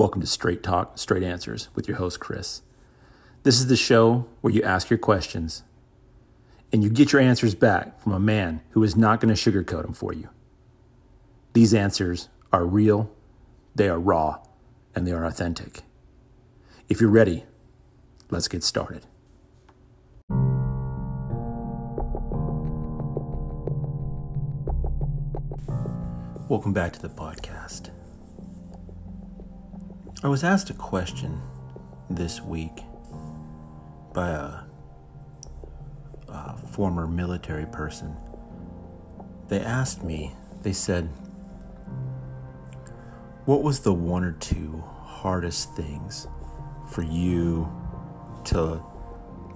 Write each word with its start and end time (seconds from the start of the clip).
Welcome 0.00 0.22
to 0.22 0.26
Straight 0.26 0.62
Talk, 0.62 0.96
Straight 0.96 1.22
Answers 1.22 1.68
with 1.74 1.86
your 1.86 1.98
host, 1.98 2.20
Chris. 2.20 2.62
This 3.42 3.60
is 3.60 3.66
the 3.66 3.76
show 3.76 4.26
where 4.40 4.50
you 4.50 4.62
ask 4.62 4.88
your 4.88 4.98
questions 4.98 5.62
and 6.72 6.82
you 6.82 6.88
get 6.88 7.12
your 7.12 7.20
answers 7.20 7.54
back 7.54 8.00
from 8.00 8.14
a 8.14 8.18
man 8.18 8.62
who 8.70 8.82
is 8.82 8.96
not 8.96 9.20
going 9.20 9.34
to 9.34 9.38
sugarcoat 9.38 9.82
them 9.82 9.92
for 9.92 10.14
you. 10.14 10.30
These 11.52 11.74
answers 11.74 12.30
are 12.50 12.64
real, 12.64 13.12
they 13.74 13.90
are 13.90 14.00
raw, 14.00 14.38
and 14.94 15.06
they 15.06 15.12
are 15.12 15.26
authentic. 15.26 15.82
If 16.88 17.02
you're 17.02 17.10
ready, 17.10 17.44
let's 18.30 18.48
get 18.48 18.64
started. 18.64 19.04
Welcome 26.48 26.72
back 26.72 26.94
to 26.94 27.02
the 27.02 27.10
podcast. 27.10 27.90
I 30.22 30.28
was 30.28 30.44
asked 30.44 30.68
a 30.68 30.74
question 30.74 31.40
this 32.10 32.42
week 32.42 32.82
by 34.12 34.28
a, 34.28 34.60
a, 36.28 36.58
former 36.72 37.06
military 37.06 37.64
person. 37.64 38.14
They 39.48 39.60
asked 39.60 40.04
me, 40.04 40.34
they 40.60 40.74
said, 40.74 41.04
What 43.46 43.62
was 43.62 43.80
the 43.80 43.94
one 43.94 44.22
or 44.22 44.32
two 44.32 44.84
hardest 45.04 45.74
things 45.74 46.28
for 46.90 47.00
you 47.00 47.72
to 48.44 48.84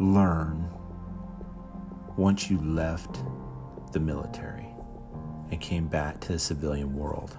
learn 0.00 0.70
once 2.16 2.48
you 2.48 2.58
left 2.62 3.22
the 3.92 4.00
military 4.00 4.66
and 5.50 5.60
came 5.60 5.88
back 5.88 6.20
to 6.22 6.32
the 6.32 6.38
civilian 6.38 6.96
world? 6.96 7.36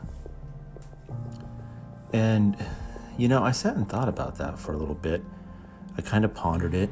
And 2.13 2.55
you 3.17 3.27
know, 3.27 3.43
I 3.43 3.51
sat 3.51 3.75
and 3.75 3.87
thought 3.87 4.09
about 4.09 4.37
that 4.37 4.59
for 4.59 4.73
a 4.73 4.77
little 4.77 4.95
bit. 4.95 5.23
I 5.97 6.01
kind 6.01 6.25
of 6.25 6.33
pondered 6.33 6.73
it. 6.73 6.89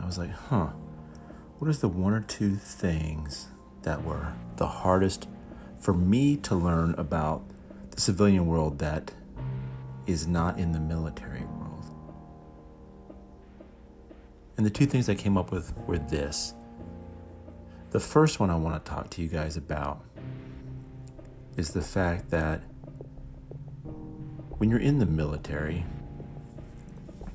I 0.00 0.04
was 0.04 0.18
like, 0.18 0.30
huh, 0.30 0.70
what 1.58 1.70
is 1.70 1.80
the 1.80 1.88
one 1.88 2.12
or 2.12 2.22
two 2.22 2.56
things 2.56 3.48
that 3.82 4.04
were 4.04 4.32
the 4.56 4.66
hardest 4.66 5.28
for 5.78 5.94
me 5.94 6.36
to 6.38 6.54
learn 6.54 6.94
about 6.98 7.44
the 7.90 8.00
civilian 8.00 8.46
world 8.46 8.78
that 8.80 9.12
is 10.06 10.26
not 10.26 10.58
in 10.58 10.72
the 10.72 10.80
military 10.80 11.44
world? 11.44 11.86
And 14.56 14.66
the 14.66 14.70
two 14.70 14.86
things 14.86 15.08
I 15.08 15.14
came 15.14 15.38
up 15.38 15.52
with 15.52 15.72
were 15.86 15.98
this. 15.98 16.54
The 17.90 18.00
first 18.00 18.40
one 18.40 18.50
I 18.50 18.56
want 18.56 18.84
to 18.84 18.90
talk 18.90 19.10
to 19.10 19.22
you 19.22 19.28
guys 19.28 19.56
about 19.56 20.04
is 21.56 21.70
the 21.70 21.82
fact 21.82 22.30
that 22.30 22.62
when 24.62 24.70
you're 24.70 24.78
in 24.78 25.00
the 25.00 25.06
military, 25.06 25.84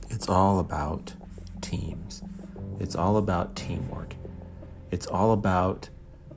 it's 0.09 0.29
all 0.29 0.59
about 0.59 1.11
teams. 1.59 2.23
It's 2.79 2.95
all 2.95 3.17
about 3.17 3.53
teamwork. 3.53 4.15
It's 4.91 5.07
all 5.07 5.33
about 5.33 5.89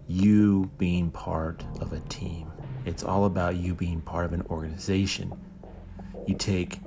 you 0.09 0.69
being 0.79 1.13
part 1.13 1.65
of 1.81 1.93
a 1.93 2.01
team. 2.09 2.51
It's 2.87 3.05
all 3.05 3.27
about 3.27 3.55
you 3.55 3.73
being 3.73 4.01
part 4.01 4.25
of 4.25 4.33
an 4.33 4.43
organization. 4.51 5.33
You 6.27 6.35
take 6.35 6.81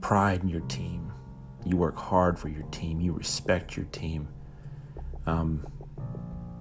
pride 0.00 0.42
in 0.42 0.48
your 0.48 0.60
team. 0.68 1.12
You 1.66 1.76
work 1.76 1.96
hard 1.96 2.38
for 2.38 2.48
your 2.48 2.62
team. 2.70 3.00
You 3.00 3.14
respect 3.14 3.76
your 3.76 3.86
team. 3.86 4.28
Um, 5.26 5.66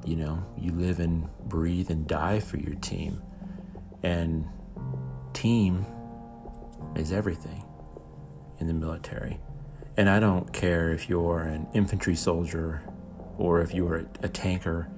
you 0.04 0.16
know, 0.16 0.44
you 0.58 0.72
live 0.72 1.00
and 1.00 1.30
breathe 1.50 1.92
and 1.92 2.08
die 2.08 2.40
for 2.40 2.58
your 2.58 2.74
team. 2.78 3.22
And 4.02 4.48
team 5.34 5.86
is 6.96 7.12
everything 7.12 7.64
in 8.60 8.68
the 8.68 8.74
military. 8.74 9.40
And 9.98 10.10
I 10.10 10.20
don't 10.20 10.52
care 10.54 10.92
if 10.92 11.10
you're 11.10 11.42
an 11.42 11.68
infantry 11.74 12.16
soldier 12.16 12.82
or 13.38 13.62
if 13.62 13.74
you're 13.74 14.08
a 14.22 14.30
tanker 14.30 14.90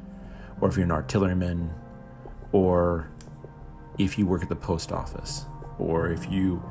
or 0.60 0.70
if 0.70 0.76
you're 0.76 0.86
an 0.86 0.92
artilleryman 0.92 1.72
or 2.52 3.12
if 3.98 4.18
you 4.18 4.26
work 4.26 4.44
at 4.44 4.50
the 4.50 4.56
post 4.56 4.92
office 4.92 5.46
or 5.80 6.12
if 6.12 6.30
you 6.32 6.64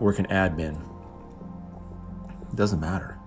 work 0.00 0.18
in 0.18 0.26
admin. 0.26 0.80
It 2.50 2.56
doesn't 2.56 2.80
matter. 2.80 3.18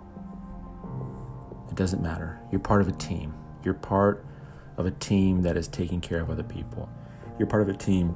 It 1.70 1.76
doesn't 1.76 2.02
matter. 2.02 2.40
You're 2.52 2.62
part 2.62 2.82
of 2.82 2.88
a 2.88 2.94
team. 2.94 3.34
You're 3.64 3.74
part 3.74 4.26
of 4.78 4.86
a 4.86 4.92
team 4.92 5.42
that 5.44 5.58
is 5.58 5.68
taking 5.68 6.02
care 6.02 6.22
of 6.22 6.30
other 6.30 6.44
people. 6.44 6.90
You're 7.38 7.48
part 7.48 7.62
of 7.62 7.70
a 7.70 7.78
team 7.78 8.16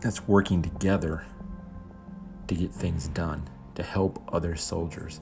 that's 0.00 0.26
working 0.26 0.62
together 0.62 1.24
to 2.52 2.60
get 2.60 2.72
things 2.72 3.08
done, 3.08 3.48
to 3.74 3.82
help 3.82 4.22
other 4.32 4.56
soldiers. 4.56 5.20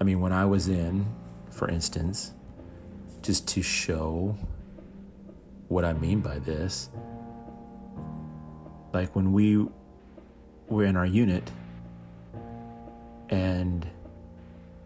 I 0.00 0.04
mean, 0.04 0.20
when 0.20 0.32
I 0.32 0.46
was 0.46 0.68
in, 0.68 1.06
for 1.50 1.68
instance, 1.68 2.32
just 3.22 3.46
to 3.48 3.62
show 3.62 4.36
what 5.68 5.84
I 5.84 5.92
mean 5.92 6.20
by 6.20 6.38
this, 6.38 6.90
like 8.92 9.14
when 9.14 9.32
we 9.32 9.66
were 10.68 10.84
in 10.84 10.96
our 10.96 11.06
unit, 11.06 11.50
and 13.28 13.86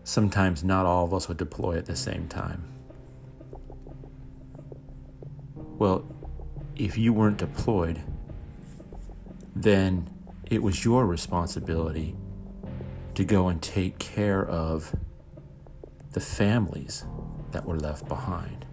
sometimes 0.02 0.62
not 0.62 0.84
all 0.84 1.04
of 1.04 1.14
us 1.14 1.28
would 1.28 1.38
deploy 1.38 1.78
at 1.78 1.86
the 1.86 1.96
same 1.96 2.28
time. 2.28 2.64
Well, 5.56 6.04
if 6.76 6.98
you 6.98 7.12
weren't 7.12 7.38
deployed, 7.38 8.02
then 9.54 10.10
it 10.50 10.62
was 10.62 10.84
your 10.84 11.06
responsibility 11.06 12.16
to 13.14 13.24
go 13.24 13.48
and 13.48 13.62
take 13.62 13.98
care 13.98 14.44
of 14.44 14.94
the 16.12 16.20
families 16.20 17.04
that 17.52 17.64
were 17.64 17.78
left 17.78 18.08
behind. 18.08 18.66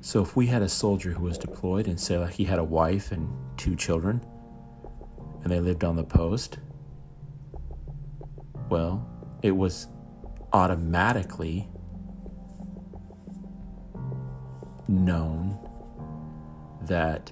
So 0.00 0.22
if 0.22 0.36
we 0.36 0.46
had 0.46 0.62
a 0.62 0.68
soldier 0.68 1.12
who 1.12 1.24
was 1.24 1.36
deployed 1.36 1.86
and 1.86 2.00
say 2.00 2.16
like 2.18 2.34
he 2.34 2.44
had 2.44 2.58
a 2.58 2.64
wife 2.64 3.12
and 3.12 3.30
two 3.58 3.76
children 3.76 4.24
and 5.42 5.52
they 5.52 5.60
lived 5.60 5.84
on 5.84 5.96
the 5.96 6.04
post, 6.04 6.58
well, 8.70 9.06
it 9.42 9.50
was 9.50 9.88
automatically 10.52 11.68
known 14.88 15.58
that 16.82 17.30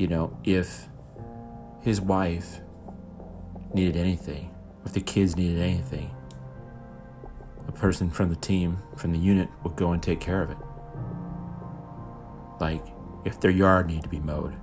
you 0.00 0.06
know, 0.06 0.34
if 0.44 0.88
his 1.82 2.00
wife 2.00 2.60
needed 3.74 3.98
anything, 3.98 4.50
if 4.86 4.94
the 4.94 5.00
kids 5.00 5.36
needed 5.36 5.60
anything, 5.60 6.10
a 7.68 7.72
person 7.72 8.10
from 8.10 8.30
the 8.30 8.36
team, 8.36 8.78
from 8.96 9.12
the 9.12 9.18
unit, 9.18 9.50
would 9.62 9.76
go 9.76 9.92
and 9.92 10.02
take 10.02 10.18
care 10.18 10.42
of 10.42 10.50
it. 10.50 10.56
Like, 12.60 12.82
if 13.26 13.38
their 13.40 13.50
yard 13.50 13.88
needed 13.88 14.04
to 14.04 14.08
be 14.08 14.20
mowed, 14.20 14.54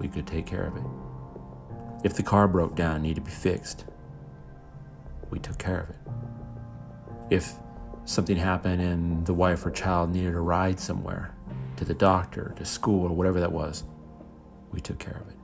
we 0.00 0.08
could 0.08 0.26
take 0.26 0.46
care 0.46 0.66
of 0.66 0.76
it. 0.76 0.82
If 2.02 2.14
the 2.14 2.24
car 2.24 2.48
broke 2.48 2.74
down 2.74 3.02
needed 3.02 3.24
to 3.24 3.30
be 3.30 3.30
fixed, 3.30 3.84
we 5.30 5.38
took 5.38 5.58
care 5.58 5.80
of 5.80 5.90
it. 5.90 5.96
If 7.30 7.52
something 8.04 8.36
happened 8.36 8.82
and 8.82 9.24
the 9.26 9.32
wife 9.32 9.64
or 9.64 9.70
child 9.70 10.10
needed 10.10 10.34
a 10.34 10.40
ride 10.40 10.80
somewhere, 10.80 11.36
to 11.76 11.84
the 11.84 11.94
doctor, 11.94 12.52
to 12.56 12.64
school, 12.64 13.06
or 13.08 13.14
whatever 13.14 13.38
that 13.40 13.52
was, 13.52 13.84
we 14.74 14.80
took 14.80 14.98
care 14.98 15.22
of 15.22 15.28
it. 15.28 15.36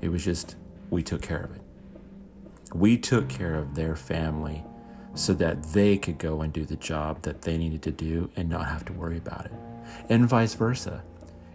It 0.00 0.08
was 0.10 0.24
just, 0.24 0.54
we 0.88 1.02
took 1.02 1.20
care 1.20 1.42
of 1.42 1.56
it. 1.56 1.62
We 2.72 2.96
took 2.96 3.28
care 3.28 3.56
of 3.56 3.74
their 3.74 3.96
family 3.96 4.62
so 5.14 5.34
that 5.34 5.62
they 5.72 5.98
could 5.98 6.18
go 6.18 6.42
and 6.42 6.52
do 6.52 6.64
the 6.64 6.76
job 6.76 7.22
that 7.22 7.42
they 7.42 7.58
needed 7.58 7.82
to 7.82 7.90
do 7.90 8.30
and 8.36 8.48
not 8.48 8.66
have 8.66 8.84
to 8.84 8.92
worry 8.92 9.18
about 9.18 9.46
it. 9.46 9.52
And 10.08 10.28
vice 10.28 10.54
versa. 10.54 11.02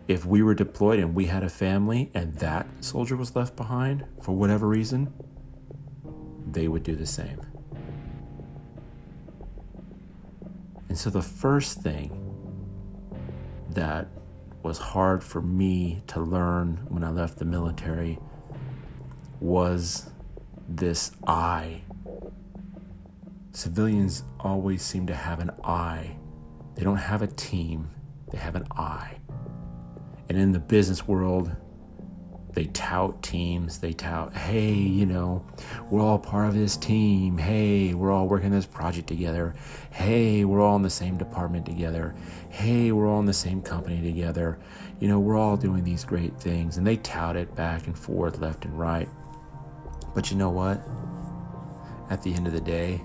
If 0.05 0.25
we 0.25 0.43
were 0.43 0.53
deployed 0.53 0.99
and 0.99 1.15
we 1.15 1.27
had 1.27 1.43
a 1.43 1.49
family 1.49 2.11
and 2.13 2.35
that 2.39 2.67
soldier 2.81 3.15
was 3.15 3.37
left 3.37 3.55
behind 3.55 4.03
for 4.21 4.33
whatever 4.33 4.67
reason, 4.67 5.13
they 6.51 6.67
would 6.67 6.83
do 6.83 6.97
the 6.97 7.05
same. 7.05 7.39
And 10.89 10.97
so 10.97 11.09
the 11.09 11.21
first 11.21 11.81
thing 11.81 12.22
that 13.73 14.07
was 14.61 14.77
hard 14.77 15.23
for 15.23 15.41
me 15.41 16.01
to 16.07 16.19
learn 16.19 16.85
when 16.87 17.03
I 17.03 17.09
left 17.09 17.37
the 17.37 17.45
military 17.45 18.19
was 19.39 20.09
this 20.67 21.11
I. 21.27 21.81
Civilians 23.51 24.23
always 24.39 24.81
seem 24.81 25.05
to 25.07 25.15
have 25.15 25.39
an 25.39 25.51
I. 25.63 26.15
They 26.75 26.83
don't 26.83 26.97
have 26.97 27.21
a 27.21 27.27
team, 27.27 27.91
they 28.31 28.37
have 28.37 28.55
an 28.55 28.65
I. 28.75 29.17
And 30.29 30.37
in 30.37 30.53
the 30.53 30.59
business 30.59 31.07
world, 31.07 31.55
they 32.53 32.65
tout 32.65 33.21
teams. 33.23 33.79
They 33.79 33.93
tout, 33.93 34.33
hey, 34.33 34.73
you 34.73 35.05
know, 35.05 35.45
we're 35.89 36.01
all 36.01 36.19
part 36.19 36.49
of 36.49 36.53
this 36.53 36.77
team. 36.77 37.37
Hey, 37.37 37.93
we're 37.93 38.11
all 38.11 38.27
working 38.27 38.51
this 38.51 38.65
project 38.65 39.07
together. 39.07 39.55
Hey, 39.91 40.45
we're 40.45 40.61
all 40.61 40.75
in 40.75 40.83
the 40.83 40.89
same 40.89 41.17
department 41.17 41.65
together. 41.65 42.15
Hey, 42.49 42.91
we're 42.91 43.07
all 43.07 43.19
in 43.19 43.25
the 43.25 43.33
same 43.33 43.61
company 43.61 44.01
together. 44.01 44.59
You 44.99 45.07
know, 45.07 45.19
we're 45.19 45.37
all 45.37 45.57
doing 45.57 45.83
these 45.83 46.05
great 46.05 46.39
things. 46.39 46.77
And 46.77 46.85
they 46.85 46.97
tout 46.97 47.35
it 47.35 47.55
back 47.55 47.87
and 47.87 47.97
forth, 47.97 48.39
left 48.39 48.65
and 48.65 48.77
right. 48.77 49.09
But 50.13 50.29
you 50.29 50.37
know 50.37 50.51
what? 50.51 50.81
At 52.11 52.21
the 52.21 52.33
end 52.33 52.45
of 52.45 52.53
the 52.53 52.61
day, 52.61 53.01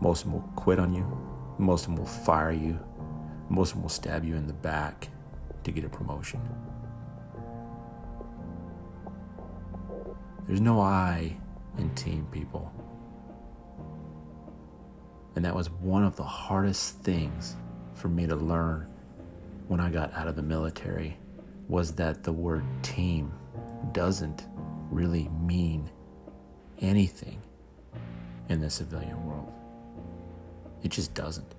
most 0.00 0.24
of 0.24 0.32
them 0.32 0.40
will 0.40 0.48
quit 0.56 0.80
on 0.80 0.92
you. 0.92 1.06
Most 1.58 1.82
of 1.82 1.92
them 1.92 1.96
will 1.96 2.06
fire 2.06 2.50
you. 2.50 2.80
Most 3.48 3.70
of 3.70 3.74
them 3.76 3.82
will 3.82 3.90
stab 3.90 4.24
you 4.24 4.34
in 4.34 4.48
the 4.48 4.52
back 4.52 5.08
to 5.62 5.70
get 5.70 5.84
a 5.84 5.88
promotion. 5.88 6.40
There's 10.46 10.60
no 10.60 10.80
I 10.80 11.36
in 11.78 11.94
team 11.94 12.26
people. 12.30 12.72
And 15.34 15.44
that 15.44 15.54
was 15.54 15.70
one 15.70 16.04
of 16.04 16.16
the 16.16 16.24
hardest 16.24 16.98
things 17.00 17.56
for 17.94 18.08
me 18.08 18.26
to 18.26 18.36
learn 18.36 18.86
when 19.68 19.80
I 19.80 19.90
got 19.90 20.12
out 20.14 20.28
of 20.28 20.36
the 20.36 20.42
military 20.42 21.16
was 21.68 21.94
that 21.94 22.24
the 22.24 22.32
word 22.32 22.64
team 22.82 23.32
doesn't 23.92 24.46
really 24.90 25.28
mean 25.28 25.90
anything 26.80 27.40
in 28.48 28.60
the 28.60 28.68
civilian 28.68 29.24
world. 29.24 29.52
It 30.82 30.90
just 30.90 31.14
doesn't. 31.14 31.54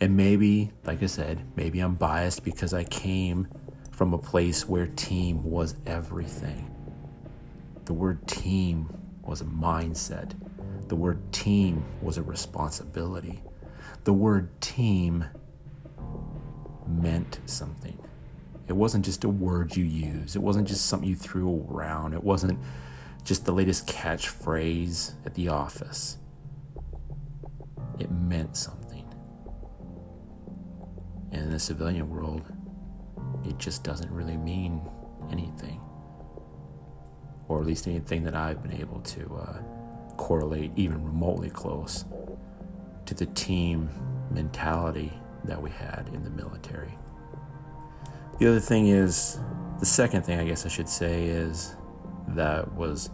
And 0.00 0.16
maybe, 0.16 0.72
like 0.84 1.02
I 1.02 1.06
said, 1.06 1.44
maybe 1.54 1.80
I'm 1.80 1.94
biased 1.94 2.44
because 2.44 2.74
I 2.74 2.84
came 2.84 3.48
from 3.92 4.12
a 4.14 4.18
place 4.18 4.68
where 4.68 4.86
team 4.86 5.44
was 5.44 5.76
everything. 5.86 6.71
The 7.84 7.92
word 7.92 8.26
team 8.28 8.88
was 9.22 9.40
a 9.40 9.44
mindset. 9.44 10.34
The 10.88 10.96
word 10.96 11.32
team 11.32 11.84
was 12.00 12.16
a 12.16 12.22
responsibility. 12.22 13.42
The 14.04 14.12
word 14.12 14.60
team 14.60 15.24
meant 16.86 17.40
something. 17.46 17.98
It 18.68 18.74
wasn't 18.74 19.04
just 19.04 19.24
a 19.24 19.28
word 19.28 19.76
you 19.76 19.84
used, 19.84 20.36
it 20.36 20.40
wasn't 20.40 20.68
just 20.68 20.86
something 20.86 21.08
you 21.08 21.16
threw 21.16 21.66
around, 21.68 22.14
it 22.14 22.22
wasn't 22.22 22.58
just 23.24 23.44
the 23.44 23.52
latest 23.52 23.86
catchphrase 23.86 25.14
at 25.26 25.34
the 25.34 25.48
office. 25.48 26.18
It 27.98 28.10
meant 28.10 28.56
something. 28.56 29.04
And 31.32 31.42
in 31.42 31.50
the 31.50 31.58
civilian 31.58 32.08
world, 32.08 32.42
it 33.44 33.58
just 33.58 33.84
doesn't 33.84 34.10
really 34.10 34.36
mean 34.36 34.80
anything 35.30 35.80
or 37.52 37.60
at 37.60 37.66
least 37.66 37.86
anything 37.86 38.24
that 38.24 38.34
I've 38.34 38.62
been 38.62 38.80
able 38.80 39.00
to 39.00 39.34
uh, 39.34 39.58
correlate 40.16 40.72
even 40.74 41.04
remotely 41.04 41.50
close 41.50 42.06
to 43.04 43.14
the 43.14 43.26
team 43.26 43.90
mentality 44.30 45.12
that 45.44 45.60
we 45.60 45.70
had 45.70 46.08
in 46.14 46.24
the 46.24 46.30
military. 46.30 46.96
The 48.38 48.48
other 48.48 48.60
thing 48.60 48.88
is, 48.88 49.38
the 49.80 49.86
second 49.86 50.22
thing 50.22 50.38
I 50.38 50.44
guess 50.44 50.64
I 50.64 50.68
should 50.68 50.88
say 50.88 51.26
is 51.26 51.76
that 52.28 52.72
was 52.72 53.10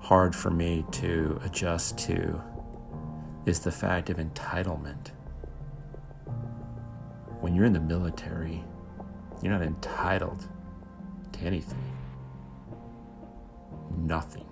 hard 0.00 0.34
for 0.36 0.50
me 0.50 0.84
to 0.92 1.40
adjust 1.44 1.98
to 1.98 2.40
is 3.46 3.60
the 3.60 3.72
fact 3.72 4.10
of 4.10 4.18
entitlement. 4.18 5.08
When 7.40 7.54
you're 7.54 7.64
in 7.64 7.72
the 7.72 7.80
military, 7.80 8.62
you're 9.42 9.52
not 9.52 9.62
entitled 9.62 10.46
to 11.32 11.40
anything 11.40 11.95
nothing. 13.96 14.46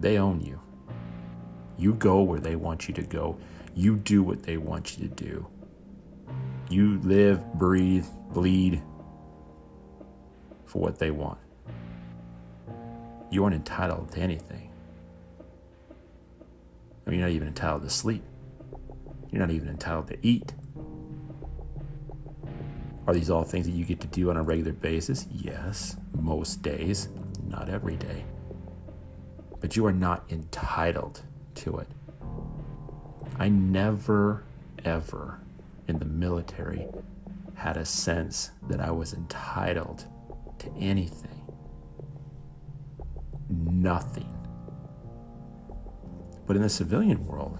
They 0.00 0.18
own 0.18 0.40
you. 0.40 0.60
You 1.78 1.94
go 1.94 2.22
where 2.22 2.40
they 2.40 2.56
want 2.56 2.88
you 2.88 2.94
to 2.94 3.02
go. 3.02 3.38
You 3.74 3.96
do 3.96 4.22
what 4.22 4.42
they 4.42 4.56
want 4.56 4.96
you 4.96 5.08
to 5.08 5.14
do. 5.14 5.46
You 6.68 6.98
live, 7.02 7.44
breathe, 7.54 8.06
bleed 8.30 8.82
for 10.64 10.80
what 10.80 10.98
they 10.98 11.10
want. 11.10 11.38
You 13.30 13.44
aren't 13.44 13.56
entitled 13.56 14.12
to 14.12 14.20
anything. 14.20 14.70
I 17.06 17.10
mean, 17.10 17.20
you're 17.20 17.28
not 17.28 17.34
even 17.34 17.48
entitled 17.48 17.82
to 17.82 17.90
sleep. 17.90 18.24
You're 19.30 19.40
not 19.40 19.50
even 19.50 19.68
entitled 19.68 20.08
to 20.08 20.18
eat. 20.22 20.54
Are 23.06 23.14
these 23.14 23.30
all 23.30 23.44
things 23.44 23.66
that 23.66 23.72
you 23.72 23.84
get 23.84 24.00
to 24.00 24.08
do 24.08 24.30
on 24.30 24.36
a 24.36 24.42
regular 24.42 24.72
basis? 24.72 25.26
Yes, 25.30 25.96
most 26.20 26.62
days 26.62 27.08
not 27.48 27.68
every 27.68 27.96
day. 27.96 28.24
But 29.60 29.76
you 29.76 29.86
are 29.86 29.92
not 29.92 30.24
entitled 30.30 31.22
to 31.56 31.78
it. 31.78 31.88
I 33.38 33.48
never, 33.48 34.44
ever 34.84 35.40
in 35.88 35.98
the 35.98 36.04
military 36.04 36.86
had 37.54 37.76
a 37.76 37.84
sense 37.84 38.50
that 38.68 38.80
I 38.80 38.90
was 38.90 39.14
entitled 39.14 40.04
to 40.58 40.72
anything. 40.78 41.42
Nothing. 43.48 44.32
But 46.46 46.56
in 46.56 46.62
the 46.62 46.68
civilian 46.68 47.26
world, 47.26 47.58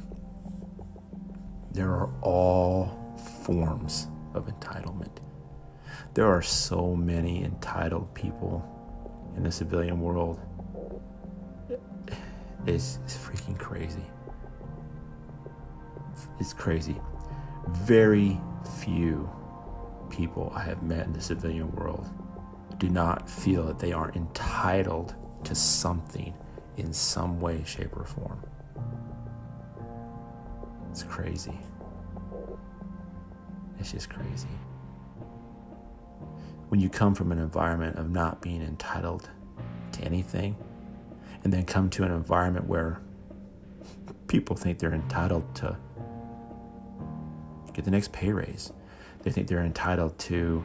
there 1.73 1.91
are 1.91 2.13
all 2.23 3.17
forms 3.43 4.09
of 4.35 4.47
entitlement. 4.47 5.19
There 6.15 6.27
are 6.27 6.43
so 6.43 6.95
many 6.95 7.45
entitled 7.45 8.15
people 8.15 8.76
in 9.37 9.43
the 9.43 9.53
civilian 9.53 10.01
world 10.01 10.41
is, 12.67 12.99
freaking 13.07 13.59
crazy. 13.59 14.05
It's 16.41 16.53
crazy. 16.53 16.97
Very 17.69 18.41
few 18.83 19.31
people 20.11 20.53
I 20.55 20.63
have 20.63 20.83
met 20.83 21.07
in 21.07 21.13
the 21.13 21.21
civilian 21.21 21.71
world 21.73 22.09
do 22.79 22.89
not 22.89 23.29
feel 23.29 23.65
that 23.67 23.79
they 23.79 23.93
are 23.93 24.11
entitled 24.13 25.15
to 25.45 25.55
something 25.55 26.35
in 26.77 26.93
some 26.93 27.41
way, 27.41 27.63
shape, 27.65 27.97
or 27.97 28.05
form. 28.05 28.43
It's 30.91 31.03
crazy. 31.03 31.59
It's 33.79 33.93
just 33.93 34.11
crazy 34.11 34.49
when 36.69 36.81
you 36.81 36.89
come 36.89 37.15
from 37.15 37.33
an 37.33 37.39
environment 37.39 37.97
of 37.97 38.11
not 38.11 38.41
being 38.41 38.63
entitled 38.63 39.31
to 39.93 40.03
anything 40.03 40.57
and 41.45 41.53
then 41.53 41.65
come 41.65 41.89
to 41.91 42.03
an 42.03 42.11
environment 42.11 42.67
where 42.67 43.01
people 44.27 44.57
think 44.57 44.79
they're 44.79 44.93
entitled 44.93 45.55
to 45.55 45.77
get 47.73 47.85
the 47.85 47.91
next 47.91 48.13
pay 48.13 48.33
raise. 48.33 48.73
They 49.23 49.31
think 49.31 49.49
they're 49.49 49.65
entitled 49.65 50.19
to 50.21 50.65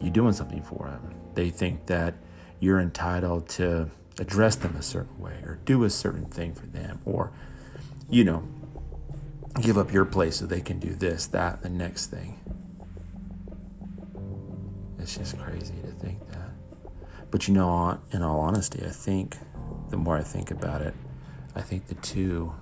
you 0.00 0.10
doing 0.10 0.32
something 0.32 0.62
for 0.62 0.86
them. 0.86 1.14
They 1.34 1.50
think 1.50 1.86
that 1.86 2.14
you're 2.58 2.80
entitled 2.80 3.48
to 3.50 3.90
address 4.18 4.56
them 4.56 4.74
a 4.76 4.82
certain 4.82 5.18
way 5.18 5.34
or 5.44 5.60
do 5.64 5.84
a 5.84 5.90
certain 5.90 6.26
thing 6.26 6.54
for 6.54 6.66
them 6.66 7.00
or, 7.04 7.32
you 8.08 8.24
know, 8.24 8.46
give 9.60 9.78
up 9.78 9.92
your 9.92 10.04
place 10.04 10.36
so 10.36 10.46
they 10.46 10.60
can 10.60 10.78
do 10.78 10.94
this, 10.94 11.26
that, 11.28 11.62
the 11.62 11.68
next 11.68 12.06
thing. 12.06 12.38
It's 15.00 15.16
just 15.16 15.38
crazy 15.38 15.74
to 15.82 15.92
think 15.92 16.26
that. 16.28 16.50
But 17.30 17.48
you 17.48 17.54
know, 17.54 18.00
in 18.12 18.22
all 18.22 18.40
honesty, 18.40 18.84
I 18.84 18.90
think 18.90 19.36
the 19.88 19.96
more 19.96 20.16
I 20.16 20.22
think 20.22 20.50
about 20.50 20.82
it, 20.82 20.94
I 21.54 21.62
think 21.62 21.86
the 21.86 21.94
two 21.96 22.52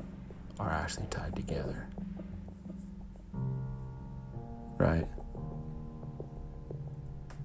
are 0.59 0.71
actually 0.71 1.07
tied 1.07 1.35
together. 1.35 1.89
Right? 4.77 5.07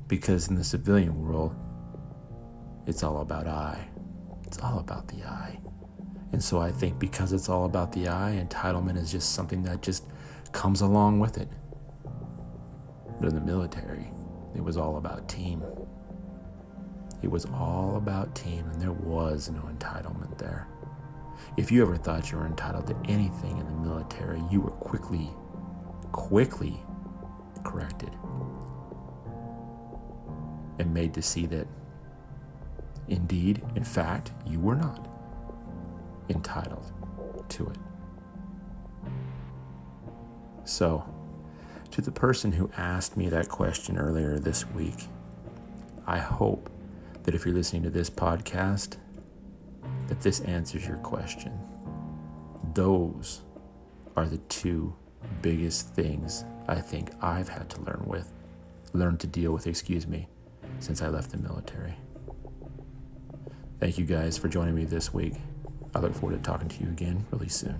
Because 0.07 0.47
in 0.47 0.55
the 0.55 0.63
civilian 0.63 1.25
world, 1.25 1.55
it's 2.85 3.03
all 3.03 3.21
about 3.21 3.47
I. 3.47 3.87
It's 4.45 4.59
all 4.59 4.79
about 4.79 5.07
the 5.07 5.23
I. 5.23 5.59
And 6.31 6.43
so 6.43 6.59
I 6.59 6.71
think 6.71 6.99
because 6.99 7.33
it's 7.33 7.49
all 7.49 7.65
about 7.65 7.91
the 7.93 8.07
I, 8.07 8.43
entitlement 8.47 8.97
is 8.97 9.11
just 9.11 9.33
something 9.33 9.63
that 9.63 9.81
just 9.81 10.05
comes 10.51 10.81
along 10.81 11.19
with 11.19 11.37
it. 11.37 11.47
But 13.19 13.29
in 13.29 13.35
the 13.35 13.41
military, 13.41 14.11
it 14.55 14.63
was 14.63 14.77
all 14.77 14.97
about 14.97 15.27
team. 15.27 15.63
It 17.21 17.31
was 17.31 17.45
all 17.45 17.95
about 17.95 18.35
team, 18.35 18.69
and 18.69 18.81
there 18.81 18.91
was 18.91 19.49
no 19.49 19.61
entitlement 19.61 20.37
there. 20.37 20.67
If 21.57 21.71
you 21.71 21.81
ever 21.81 21.97
thought 21.97 22.31
you 22.31 22.37
were 22.37 22.45
entitled 22.45 22.87
to 22.87 22.95
anything 23.05 23.57
in 23.57 23.65
the 23.65 23.73
military, 23.73 24.41
you 24.51 24.61
were 24.61 24.71
quickly, 24.71 25.29
quickly 26.11 26.79
corrected 27.63 28.11
and 30.79 30.93
made 30.93 31.13
to 31.13 31.21
see 31.21 31.45
that 31.47 31.67
indeed, 33.07 33.61
in 33.75 33.83
fact, 33.83 34.31
you 34.45 34.59
were 34.59 34.75
not 34.75 35.07
entitled 36.29 36.91
to 37.49 37.67
it. 37.67 37.77
So, 40.65 41.05
to 41.93 42.01
the 42.01 42.11
person 42.11 42.51
who 42.51 42.71
asked 42.75 43.15
me 43.15 43.29
that 43.29 43.49
question 43.49 43.99
earlier 43.99 44.39
this 44.39 44.67
week, 44.71 45.05
I 46.07 46.17
hope 46.17 46.71
that 47.21 47.35
if 47.35 47.45
you're 47.45 47.53
listening 47.53 47.83
to 47.83 47.91
this 47.91 48.09
podcast, 48.09 48.97
that 50.07 50.19
this 50.19 50.39
answers 50.41 50.87
your 50.87 50.97
question. 50.97 51.53
Those 52.73 53.43
are 54.17 54.25
the 54.25 54.39
two 54.39 54.95
biggest 55.43 55.93
things 55.93 56.45
I 56.67 56.81
think 56.81 57.11
I've 57.21 57.49
had 57.49 57.69
to 57.69 57.81
learn 57.81 58.05
with, 58.07 58.33
learn 58.93 59.17
to 59.17 59.27
deal 59.27 59.51
with, 59.51 59.67
excuse 59.67 60.07
me, 60.07 60.27
since 60.79 61.03
I 61.03 61.09
left 61.09 61.29
the 61.29 61.37
military. 61.37 61.93
Thank 63.79 63.99
you 63.99 64.05
guys 64.05 64.35
for 64.35 64.47
joining 64.47 64.73
me 64.73 64.85
this 64.85 65.13
week. 65.13 65.35
I 65.93 65.99
look 65.99 66.15
forward 66.15 66.37
to 66.37 66.41
talking 66.41 66.69
to 66.69 66.83
you 66.83 66.89
again 66.89 67.23
really 67.31 67.49
soon. 67.49 67.79